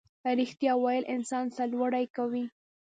[0.39, 2.43] ریښتیا ویل انسان سرلوړی کوي